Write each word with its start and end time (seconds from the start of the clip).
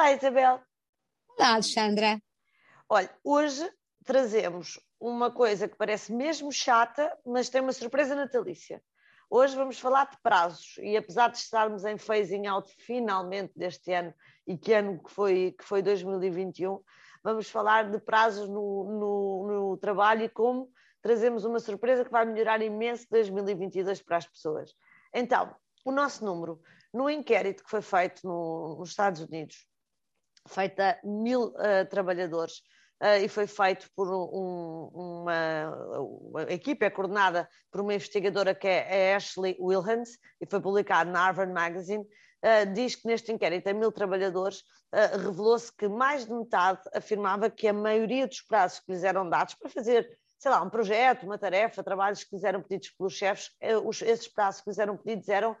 Olá, 0.00 0.12
Isabel. 0.12 0.62
Olá, 1.36 1.52
Alexandra. 1.52 2.22
Olha, 2.88 3.10
hoje 3.22 3.70
trazemos 4.02 4.80
uma 4.98 5.30
coisa 5.30 5.68
que 5.68 5.76
parece 5.76 6.10
mesmo 6.10 6.50
chata, 6.50 7.14
mas 7.22 7.50
tem 7.50 7.60
uma 7.60 7.70
surpresa 7.74 8.14
natalícia. 8.14 8.82
Hoje 9.28 9.54
vamos 9.54 9.78
falar 9.78 10.06
de 10.06 10.16
prazos 10.22 10.78
e 10.78 10.96
apesar 10.96 11.28
de 11.28 11.36
estarmos 11.36 11.84
em 11.84 11.98
phasing 11.98 12.46
out 12.46 12.74
finalmente 12.78 13.52
deste 13.54 13.92
ano 13.92 14.14
e 14.46 14.56
que 14.56 14.72
ano 14.72 15.02
que 15.02 15.12
foi, 15.12 15.54
que 15.58 15.64
foi 15.64 15.82
2021, 15.82 16.82
vamos 17.22 17.50
falar 17.50 17.90
de 17.90 17.98
prazos 17.98 18.48
no, 18.48 18.84
no, 18.84 19.46
no 19.48 19.76
trabalho 19.76 20.24
e 20.24 20.30
como 20.30 20.72
trazemos 21.02 21.44
uma 21.44 21.60
surpresa 21.60 22.06
que 22.06 22.10
vai 22.10 22.24
melhorar 22.24 22.62
imenso 22.62 23.06
2022 23.10 24.00
para 24.00 24.16
as 24.16 24.26
pessoas. 24.26 24.74
Então, 25.12 25.54
o 25.84 25.92
nosso 25.92 26.24
número, 26.24 26.58
no 26.90 27.10
inquérito 27.10 27.62
que 27.62 27.68
foi 27.68 27.82
feito 27.82 28.26
no, 28.26 28.76
nos 28.78 28.88
Estados 28.88 29.20
Unidos, 29.20 29.68
feito 30.48 30.80
a 30.80 30.98
mil 31.04 31.48
uh, 31.48 31.88
trabalhadores, 31.88 32.62
Uh, 33.02 33.24
e 33.24 33.28
foi 33.28 33.46
feito 33.46 33.88
por 33.96 34.12
um, 34.12 34.90
uma, 34.92 35.74
uma 35.98 36.42
equipe, 36.52 36.84
é 36.84 36.90
coordenada 36.90 37.48
por 37.72 37.80
uma 37.80 37.94
investigadora 37.94 38.54
que 38.54 38.68
é 38.68 39.14
Ashley 39.14 39.56
Wilhans 39.58 40.18
e 40.38 40.44
foi 40.44 40.60
publicado 40.60 41.10
na 41.10 41.24
Harvard 41.24 41.50
Magazine. 41.50 42.04
Uh, 42.04 42.70
diz 42.74 42.96
que 42.96 43.06
neste 43.06 43.32
inquérito 43.32 43.70
a 43.70 43.72
mil 43.72 43.90
trabalhadores 43.90 44.62
revelou-se 44.92 45.74
que 45.74 45.88
mais 45.88 46.26
de 46.26 46.34
metade 46.34 46.82
afirmava 46.92 47.48
que 47.48 47.66
a 47.68 47.72
maioria 47.72 48.26
dos 48.26 48.42
prazos 48.42 48.80
que 48.80 48.92
lhes 48.92 49.02
eram 49.02 49.26
dados 49.30 49.54
para 49.54 49.70
fazer, 49.70 50.18
sei 50.38 50.50
lá, 50.50 50.60
um 50.60 50.68
projeto, 50.68 51.24
uma 51.24 51.38
tarefa, 51.38 51.82
trabalhos 51.82 52.22
que 52.22 52.34
lhes 52.34 52.44
eram 52.44 52.60
pedidos 52.60 52.90
pelos 52.90 53.14
chefes, 53.14 53.50
os, 53.84 54.02
esses 54.02 54.28
prazos 54.28 54.60
que 54.60 54.68
lhes 54.68 54.78
eram 54.78 54.98
pedidos 54.98 55.28
eram 55.30 55.56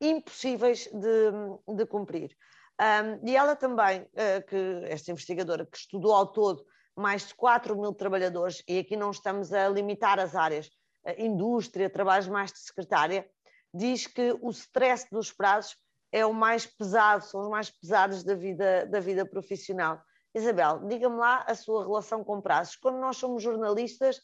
impossíveis 0.00 0.86
de, 0.92 1.74
de 1.76 1.86
cumprir. 1.86 2.36
Um, 2.80 3.28
e 3.28 3.36
ela 3.36 3.54
também, 3.54 4.06
que 4.48 4.82
esta 4.84 5.10
investigadora 5.10 5.64
que 5.64 5.76
estudou 5.76 6.12
ao 6.12 6.26
todo 6.26 6.64
mais 6.96 7.28
de 7.28 7.34
4 7.34 7.76
mil 7.76 7.92
trabalhadores, 7.92 8.62
e 8.68 8.78
aqui 8.78 8.96
não 8.96 9.10
estamos 9.10 9.52
a 9.52 9.68
limitar 9.68 10.18
as 10.18 10.34
áreas, 10.34 10.70
indústria, 11.18 11.90
trabalhos 11.90 12.28
mais 12.28 12.52
de 12.52 12.58
secretária, 12.58 13.28
diz 13.72 14.06
que 14.06 14.36
o 14.40 14.50
stress 14.50 15.06
dos 15.10 15.32
prazos 15.32 15.76
é 16.12 16.24
o 16.24 16.32
mais 16.32 16.66
pesado, 16.66 17.24
são 17.24 17.42
os 17.42 17.48
mais 17.48 17.70
pesados 17.70 18.22
da 18.22 18.34
vida, 18.34 18.86
da 18.86 19.00
vida 19.00 19.26
profissional. 19.26 20.00
Isabel, 20.32 20.86
diga-me 20.86 21.16
lá 21.16 21.44
a 21.46 21.54
sua 21.54 21.84
relação 21.84 22.22
com 22.22 22.40
prazos. 22.40 22.76
Quando 22.76 22.98
nós 22.98 23.16
somos 23.16 23.42
jornalistas, 23.42 24.20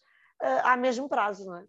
há 0.62 0.76
mesmo 0.76 1.08
prazo, 1.08 1.46
não 1.46 1.56
é? 1.56 1.64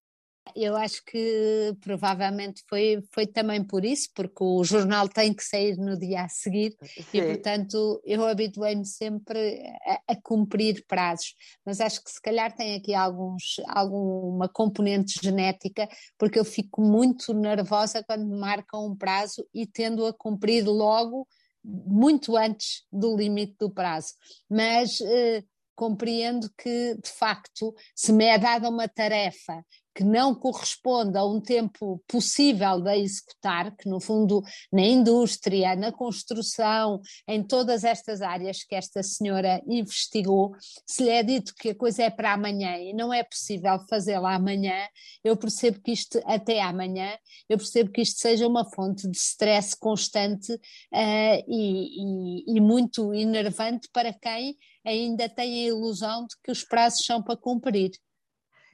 Eu 0.55 0.75
acho 0.75 1.03
que 1.05 1.75
provavelmente 1.81 2.63
foi, 2.67 3.01
foi 3.13 3.27
também 3.27 3.63
por 3.63 3.85
isso, 3.85 4.09
porque 4.13 4.43
o 4.43 4.63
jornal 4.63 5.07
tem 5.07 5.33
que 5.33 5.43
sair 5.43 5.77
no 5.77 5.97
dia 5.97 6.23
a 6.23 6.29
seguir 6.29 6.75
Sim. 6.81 7.03
e, 7.13 7.21
portanto, 7.21 8.01
eu 8.03 8.25
habituei-me 8.25 8.85
sempre 8.85 9.61
a, 9.85 10.13
a, 10.13 10.15
cumprir 10.21 10.83
prazos. 10.87 11.35
Mas 11.65 11.79
acho 11.79 12.03
que 12.03 12.11
se 12.11 12.21
calhar 12.21 12.53
tem 12.55 12.75
aqui 12.75 12.93
alguns, 12.93 13.61
alguma 13.67 14.49
componente 14.49 15.19
genética, 15.21 15.87
porque 16.17 16.39
eu 16.39 16.45
fico 16.45 16.81
muito 16.81 17.33
nervosa 17.33 18.03
quando 18.03 18.25
me 18.25 18.37
marcam 18.37 18.87
um 18.87 18.95
prazo 18.95 19.47
e 19.53 19.65
tendo 19.67 20.05
a 20.05 20.13
cumprir 20.13 20.65
logo, 20.65 21.27
muito 21.63 22.35
antes 22.35 22.83
do 22.91 23.15
limite 23.15 23.55
do 23.59 23.69
prazo. 23.69 24.13
Mas. 24.49 24.99
Eh, 25.01 25.43
compreendo 25.81 26.47
que, 26.55 26.95
de 26.95 27.09
facto, 27.09 27.73
se 27.95 28.13
me 28.13 28.25
é 28.25 28.37
dada 28.37 28.69
uma 28.69 28.87
tarefa 28.87 29.65
que 29.93 30.03
não 30.03 30.33
corresponde 30.33 31.17
a 31.17 31.25
um 31.25 31.39
tempo 31.41 32.01
possível 32.07 32.81
de 32.81 32.95
executar, 32.97 33.75
que 33.75 33.89
no 33.89 33.99
fundo 33.99 34.41
na 34.71 34.81
indústria, 34.81 35.75
na 35.75 35.91
construção, 35.91 37.01
em 37.27 37.43
todas 37.43 37.83
estas 37.83 38.21
áreas 38.21 38.63
que 38.63 38.75
esta 38.75 39.03
senhora 39.03 39.61
investigou, 39.67 40.55
se 40.85 41.03
lhe 41.03 41.09
é 41.09 41.23
dito 41.23 41.53
que 41.55 41.69
a 41.69 41.75
coisa 41.75 42.03
é 42.03 42.09
para 42.09 42.33
amanhã 42.33 42.77
e 42.77 42.93
não 42.93 43.13
é 43.13 43.23
possível 43.23 43.79
fazê-la 43.89 44.35
amanhã, 44.35 44.87
eu 45.23 45.35
percebo 45.35 45.81
que 45.81 45.91
isto, 45.91 46.21
até 46.25 46.61
amanhã, 46.61 47.17
eu 47.49 47.57
percebo 47.57 47.91
que 47.91 48.01
isto 48.01 48.19
seja 48.19 48.47
uma 48.47 48.69
fonte 48.71 49.07
de 49.09 49.17
stress 49.17 49.75
constante 49.77 50.53
uh, 50.53 51.43
e, 51.47 52.45
e, 52.47 52.57
e 52.57 52.61
muito 52.61 53.13
enervante 53.13 53.89
para 53.91 54.13
quem 54.13 54.57
ainda 54.85 55.29
tem 55.29 55.65
a 55.65 55.67
ilusão 55.67 56.25
de 56.25 56.35
que 56.43 56.51
os 56.51 56.63
prazos 56.63 57.05
são 57.05 57.21
para 57.21 57.37
cumprir. 57.37 57.91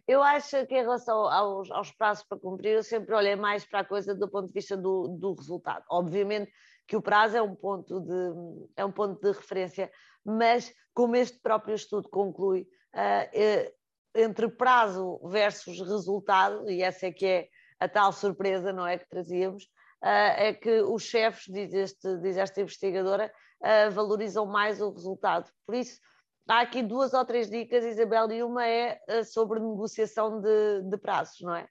Eu 0.07 0.23
acho 0.23 0.65
que 0.65 0.75
em 0.75 0.81
relação 0.81 1.27
aos, 1.27 1.69
aos 1.69 1.91
prazos 1.91 2.23
para 2.23 2.39
cumprir, 2.39 2.71
eu 2.71 2.83
sempre 2.83 3.13
olhei 3.13 3.35
mais 3.35 3.65
para 3.65 3.81
a 3.81 3.85
coisa 3.85 4.15
do 4.15 4.29
ponto 4.29 4.47
de 4.47 4.53
vista 4.53 4.77
do, 4.77 5.09
do 5.09 5.33
resultado. 5.33 5.83
Obviamente 5.89 6.51
que 6.87 6.95
o 6.95 7.01
prazo 7.01 7.35
é 7.35 7.41
um 7.41 7.53
ponto 7.53 7.99
de, 7.99 8.71
é 8.77 8.85
um 8.85 8.91
ponto 8.91 9.19
de 9.21 9.27
referência, 9.27 9.91
mas 10.23 10.73
como 10.93 11.17
este 11.17 11.37
próprio 11.39 11.75
estudo 11.75 12.07
conclui, 12.09 12.61
uh, 12.95 13.71
entre 14.15 14.47
prazo 14.47 15.19
versus 15.27 15.79
resultado, 15.79 16.69
e 16.69 16.81
essa 16.81 17.07
é 17.07 17.11
que 17.11 17.25
é 17.25 17.47
a 17.77 17.89
tal 17.89 18.13
surpresa, 18.13 18.71
não 18.71 18.87
é, 18.87 18.97
que 18.97 19.07
trazíamos, 19.09 19.65
uh, 20.01 20.33
é 20.37 20.53
que 20.53 20.81
os 20.81 21.03
chefes, 21.03 21.43
diz, 21.53 21.73
este, 21.73 22.17
diz 22.19 22.37
esta 22.37 22.61
investigadora, 22.61 23.31
uh, 23.61 23.91
valorizam 23.91 24.45
mais 24.45 24.81
o 24.81 24.89
resultado. 24.89 25.51
Por 25.65 25.75
isso, 25.75 25.99
há 26.47 26.61
aqui 26.61 26.81
duas 26.81 27.13
ou 27.13 27.25
três 27.25 27.49
dicas, 27.49 27.83
Isabel, 27.83 28.31
e 28.31 28.43
uma 28.43 28.65
é 28.65 28.99
eh, 29.07 29.23
sobre 29.23 29.59
negociação 29.59 30.41
de, 30.41 30.81
de 30.89 30.97
prazos, 30.97 31.41
não 31.41 31.55
é? 31.55 31.67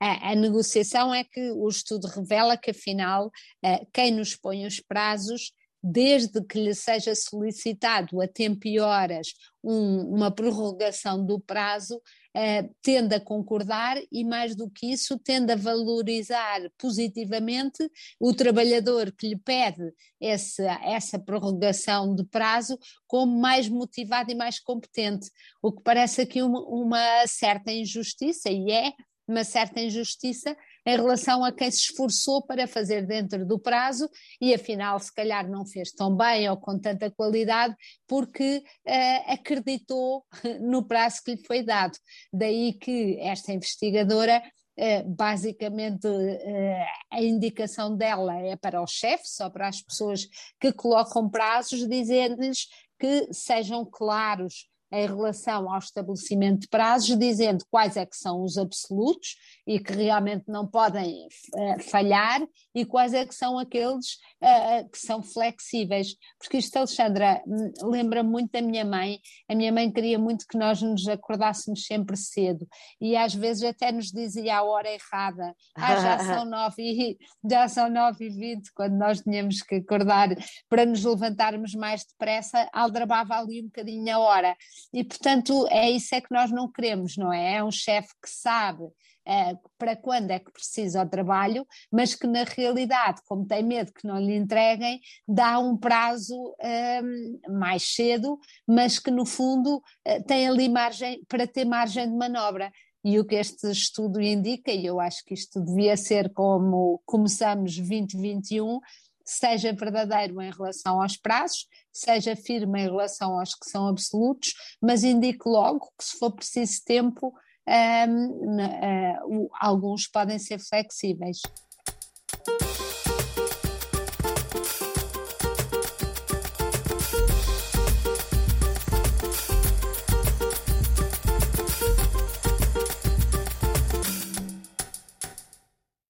A, 0.00 0.32
a, 0.32 0.34
negociação 0.34 1.14
é 1.14 1.24
que 1.24 1.52
o 1.52 1.68
estudo 1.68 2.08
revela 2.08 2.56
que, 2.56 2.70
afinal, 2.70 3.30
eh, 3.62 3.86
quem 3.92 4.10
nos 4.10 4.34
põe 4.34 4.66
os 4.66 4.80
prazos 4.80 5.52
desde 5.86 6.42
que 6.42 6.58
lhe 6.58 6.74
seja 6.74 7.14
solicitado 7.14 8.18
a 8.22 8.26
tempo 8.26 8.66
e 8.66 8.80
horas 8.80 9.34
um, 9.62 10.14
uma 10.14 10.30
prorrogação 10.30 11.24
do 11.24 11.38
prazo, 11.38 12.00
eh, 12.34 12.70
tende 12.80 13.14
a 13.14 13.20
concordar 13.20 13.98
e, 14.10 14.24
mais 14.24 14.56
do 14.56 14.70
que 14.70 14.90
isso, 14.90 15.18
tende 15.18 15.52
a 15.52 15.56
valorizar 15.56 16.62
positivamente 16.78 17.86
o 18.18 18.32
trabalhador 18.32 19.12
que 19.12 19.28
lhe 19.28 19.36
pede 19.36 19.92
essa, 20.18 20.80
essa 20.82 21.18
prorrogação 21.18 22.14
de 22.14 22.24
prazo 22.24 22.78
como 23.06 23.38
mais 23.38 23.68
motivado 23.68 24.32
e 24.32 24.34
mais 24.34 24.58
competente, 24.58 25.30
o 25.62 25.70
que 25.70 25.82
parece 25.82 26.22
aqui 26.22 26.42
uma, 26.42 26.60
uma 26.66 27.26
certa 27.26 27.70
injustiça, 27.70 28.50
e 28.50 28.72
é 28.72 28.94
uma 29.28 29.44
certa 29.44 29.80
injustiça 29.80 30.56
em 30.86 30.96
relação 30.96 31.44
a 31.44 31.52
quem 31.52 31.70
se 31.70 31.90
esforçou 31.90 32.44
para 32.44 32.66
fazer 32.66 33.06
dentro 33.06 33.46
do 33.46 33.58
prazo 33.58 34.08
e 34.40 34.52
afinal 34.52 34.98
se 34.98 35.12
calhar 35.12 35.48
não 35.48 35.66
fez 35.66 35.90
tão 35.92 36.14
bem 36.14 36.48
ou 36.48 36.56
com 36.56 36.78
tanta 36.78 37.10
qualidade 37.10 37.74
porque 38.06 38.62
uh, 38.86 39.32
acreditou 39.32 40.24
no 40.60 40.86
prazo 40.86 41.22
que 41.24 41.32
lhe 41.32 41.46
foi 41.46 41.62
dado. 41.62 41.96
Daí 42.32 42.74
que 42.74 43.18
esta 43.20 43.52
investigadora 43.52 44.42
Uh, 44.76 45.08
basicamente 45.08 46.04
uh, 46.08 46.84
a 47.12 47.22
indicação 47.22 47.96
dela 47.96 48.36
é 48.40 48.56
para 48.56 48.82
o 48.82 48.86
chefe, 48.88 49.22
só 49.24 49.48
para 49.48 49.68
as 49.68 49.80
pessoas 49.80 50.26
que 50.58 50.72
colocam 50.72 51.30
prazos, 51.30 51.88
dizendo-lhes 51.88 52.66
que 52.98 53.32
sejam 53.32 53.84
claros 53.84 54.66
em 54.94 55.06
relação 55.06 55.70
ao 55.70 55.78
estabelecimento 55.78 56.60
de 56.60 56.68
prazos, 56.68 57.18
dizendo 57.18 57.64
quais 57.70 57.96
é 57.96 58.06
que 58.06 58.16
são 58.16 58.42
os 58.42 58.56
absolutos 58.56 59.36
e 59.66 59.80
que 59.80 59.92
realmente 59.92 60.44
não 60.46 60.66
podem 60.66 61.26
uh, 61.26 61.82
falhar 61.82 62.40
e 62.74 62.84
quais 62.84 63.12
é 63.12 63.26
que 63.26 63.34
são 63.34 63.58
aqueles 63.58 64.14
uh, 64.42 64.88
que 64.90 64.98
são 64.98 65.22
flexíveis. 65.22 66.14
Porque 66.38 66.58
isto, 66.58 66.76
Alexandra, 66.76 67.42
hum, 67.46 67.72
lembra 67.90 68.22
muito 68.22 68.52
da 68.52 68.62
minha 68.62 68.84
mãe. 68.84 69.18
A 69.48 69.54
minha 69.54 69.72
mãe 69.72 69.90
queria 69.90 70.18
muito 70.18 70.46
que 70.46 70.56
nós 70.56 70.80
nos 70.80 71.08
acordássemos 71.08 71.86
sempre 71.86 72.16
cedo 72.16 72.66
e 73.00 73.16
às 73.16 73.34
vezes 73.34 73.64
até 73.64 73.90
nos 73.90 74.12
dizia 74.12 74.58
a 74.58 74.62
hora 74.62 74.88
errada. 74.88 75.54
Ah, 75.74 75.96
já 75.96 76.18
são 76.34 76.44
nove 76.44 76.82
e, 76.82 77.18
já 77.48 77.68
são 77.68 77.90
nove 77.90 78.26
e 78.26 78.30
vinte, 78.30 78.70
quando 78.72 78.96
nós 78.96 79.20
tínhamos 79.20 79.60
que 79.62 79.76
acordar 79.76 80.28
para 80.68 80.86
nos 80.86 81.04
levantarmos 81.04 81.74
mais 81.74 82.04
depressa, 82.04 82.68
aldrabava 82.72 83.34
ali 83.34 83.60
um 83.60 83.66
bocadinho 83.66 84.14
a 84.14 84.18
hora. 84.18 84.56
E, 84.92 85.04
portanto, 85.04 85.66
é 85.70 85.90
isso 85.90 86.14
é 86.14 86.20
que 86.20 86.32
nós 86.32 86.50
não 86.50 86.70
queremos, 86.70 87.16
não 87.16 87.32
é? 87.32 87.56
É 87.56 87.64
um 87.64 87.70
chefe 87.70 88.08
que 88.22 88.28
sabe 88.28 88.84
Uh, 89.26 89.56
para 89.78 89.96
quando 89.96 90.32
é 90.32 90.38
que 90.38 90.52
precisa 90.52 91.02
o 91.02 91.08
trabalho, 91.08 91.66
mas 91.90 92.14
que 92.14 92.26
na 92.26 92.44
realidade, 92.44 93.22
como 93.26 93.46
tem 93.46 93.62
medo 93.62 93.90
que 93.90 94.06
não 94.06 94.18
lhe 94.18 94.36
entreguem, 94.36 95.00
dá 95.26 95.58
um 95.58 95.78
prazo 95.78 96.54
ehm, 96.60 97.40
mais 97.48 97.94
cedo, 97.94 98.38
mas 98.68 98.98
que 98.98 99.10
no 99.10 99.24
fundo 99.24 99.76
uh, 99.76 100.24
tem 100.26 100.46
ali 100.46 100.68
margem 100.68 101.24
para 101.26 101.46
ter 101.46 101.64
margem 101.64 102.06
de 102.06 102.14
manobra. 102.14 102.70
E 103.02 103.18
o 103.18 103.24
que 103.24 103.36
este 103.36 103.70
estudo 103.70 104.20
indica, 104.20 104.70
e 104.70 104.84
eu 104.84 105.00
acho 105.00 105.24
que 105.24 105.32
isto 105.32 105.58
devia 105.58 105.96
ser 105.96 106.30
como 106.34 107.00
começamos 107.06 107.76
2021, 107.78 108.78
seja 109.24 109.72
verdadeiro 109.72 110.40
em 110.40 110.50
relação 110.50 111.00
aos 111.00 111.16
prazos, 111.16 111.66
seja 111.92 112.36
firme 112.36 112.80
em 112.80 112.84
relação 112.84 113.38
aos 113.38 113.54
que 113.54 113.68
são 113.68 113.88
absolutos, 113.88 114.54
mas 114.82 115.04
indique 115.04 115.48
logo 115.48 115.92
que 115.98 116.04
se 116.04 116.18
for 116.18 116.32
preciso 116.32 116.84
tempo, 116.84 117.32
um, 117.66 118.56
uh, 118.56 119.48
alguns 119.58 120.06
podem 120.06 120.38
ser 120.38 120.58
flexíveis. 120.58 121.40